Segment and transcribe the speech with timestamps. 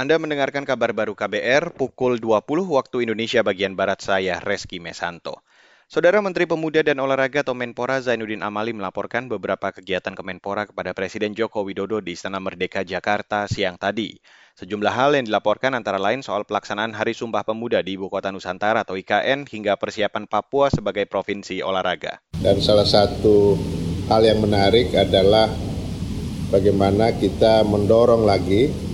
[0.00, 2.40] Anda mendengarkan kabar baru KBR pukul 20
[2.72, 5.44] waktu Indonesia bagian Barat saya, Reski Mesanto.
[5.92, 11.36] Saudara Menteri Pemuda dan Olahraga atau Menpora Zainuddin Amali melaporkan beberapa kegiatan Kemenpora kepada Presiden
[11.36, 14.16] Joko Widodo di Istana Merdeka Jakarta siang tadi.
[14.56, 18.88] Sejumlah hal yang dilaporkan antara lain soal pelaksanaan Hari Sumpah Pemuda di Ibu Kota Nusantara
[18.88, 22.24] atau IKN hingga persiapan Papua sebagai provinsi olahraga.
[22.40, 23.52] Dan salah satu
[24.08, 25.52] hal yang menarik adalah
[26.48, 28.88] bagaimana kita mendorong lagi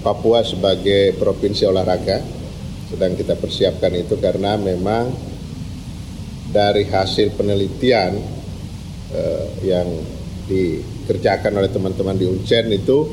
[0.00, 2.22] Papua sebagai provinsi olahraga.
[2.88, 5.12] Sedang kita persiapkan itu karena memang
[6.48, 8.16] dari hasil penelitian
[9.12, 9.88] eh, yang
[10.48, 13.04] dikerjakan oleh teman-teman di Uncen itu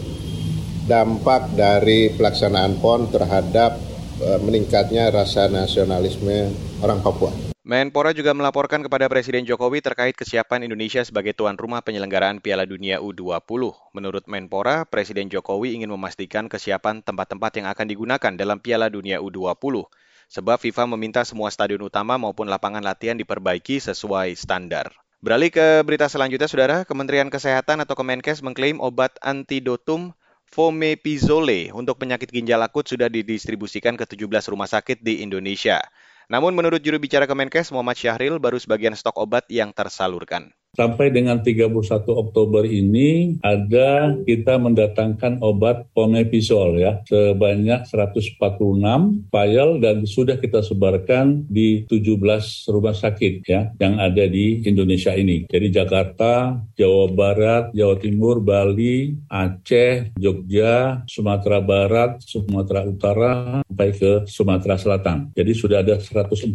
[0.87, 3.75] dampak dari pelaksanaan PON terhadap
[4.23, 7.54] eh, meningkatnya rasa nasionalisme orang Papua.
[7.65, 13.01] Menpora juga melaporkan kepada Presiden Jokowi terkait kesiapan Indonesia sebagai tuan rumah penyelenggaraan Piala Dunia
[13.01, 13.41] U20.
[13.89, 19.81] Menurut Menpora, Presiden Jokowi ingin memastikan kesiapan tempat-tempat yang akan digunakan dalam Piala Dunia U20.
[20.29, 24.93] Sebab FIFA meminta semua stadion utama maupun lapangan latihan diperbaiki sesuai standar.
[25.25, 26.85] Beralih ke berita selanjutnya, Saudara.
[26.85, 30.13] Kementerian Kesehatan atau Kemenkes mengklaim obat antidotum
[30.53, 35.81] Fomepizole untuk penyakit ginjal akut sudah didistribusikan ke 17 rumah sakit di Indonesia.
[36.25, 40.49] Namun menurut juru bicara Kemenkes Muhammad Syahril baru sebagian stok obat yang tersalurkan.
[40.75, 41.71] Sampai dengan 31
[42.11, 51.47] Oktober ini ada kita mendatangkan obat pomepizol ya sebanyak 146 vial dan sudah kita sebarkan
[51.47, 55.47] di 17 rumah sakit ya yang ada di Indonesia ini.
[55.47, 64.11] Jadi Jakarta, Jawa Barat, Jawa Timur, Bali, Aceh, Jogja, Sumatera Barat, Sumatera Utara sampai ke
[64.27, 65.31] Sumatera Selatan.
[65.31, 66.51] Jadi sudah ada 146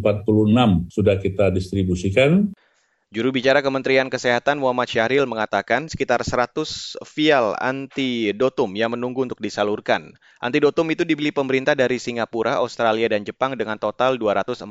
[0.93, 2.53] sudah kita distribusikan.
[3.11, 10.15] Juru bicara Kementerian Kesehatan Muhammad Syahril mengatakan sekitar 100 vial antidotum yang menunggu untuk disalurkan.
[10.39, 14.63] Antidotum itu dibeli pemerintah dari Singapura, Australia, dan Jepang dengan total 246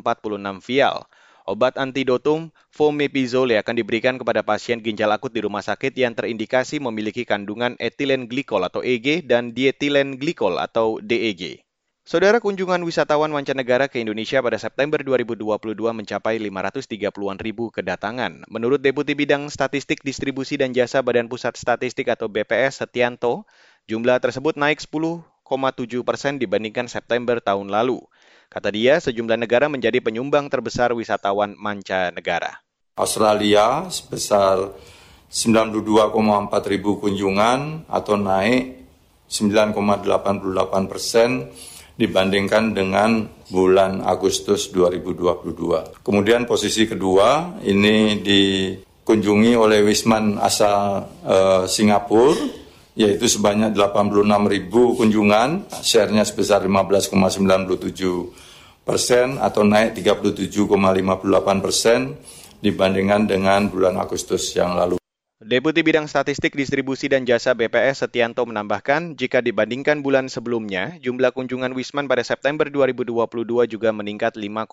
[0.65, 1.05] vial.
[1.45, 7.29] Obat antidotum fomepizole akan diberikan kepada pasien ginjal akut di rumah sakit yang terindikasi memiliki
[7.29, 11.61] kandungan etilen glikol atau EG dan dietilen glikol atau DEG.
[12.11, 18.51] Saudara kunjungan wisatawan mancanegara ke Indonesia pada September 2022 mencapai 530-an ribu kedatangan.
[18.51, 23.47] Menurut Deputi Bidang Statistik Distribusi dan Jasa Badan Pusat Statistik atau BPS Setianto,
[23.87, 25.23] jumlah tersebut naik 10,7
[26.03, 28.03] persen dibandingkan September tahun lalu.
[28.51, 32.59] Kata dia, sejumlah negara menjadi penyumbang terbesar wisatawan mancanegara.
[32.99, 34.75] Australia sebesar
[35.31, 36.11] 92,4
[36.75, 38.83] ribu kunjungan atau naik
[39.31, 41.55] 9,88 persen
[42.01, 46.01] dibandingkan dengan bulan Agustus 2022.
[46.01, 52.61] Kemudian posisi kedua ini dikunjungi oleh Wisman asal uh, Singapura
[52.97, 62.17] yaitu sebanyak 86 ribu kunjungan, share-nya sebesar 15,97 persen atau naik 37,58 persen
[62.61, 65.00] dibandingkan dengan bulan Agustus yang lalu.
[65.41, 71.73] Deputi Bidang Statistik Distribusi dan Jasa BPS Setianto menambahkan, jika dibandingkan bulan sebelumnya, jumlah kunjungan
[71.73, 74.69] Wisman pada September 2022 juga meningkat 5,50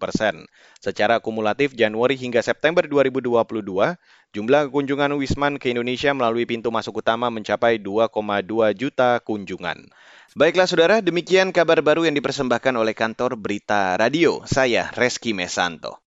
[0.00, 0.48] persen.
[0.80, 4.00] Secara kumulatif Januari hingga September 2022,
[4.32, 9.92] jumlah kunjungan Wisman ke Indonesia melalui pintu masuk utama mencapai 2,2 juta kunjungan.
[10.32, 14.40] Baiklah saudara, demikian kabar baru yang dipersembahkan oleh kantor Berita Radio.
[14.48, 16.00] Saya Reski Mesanto.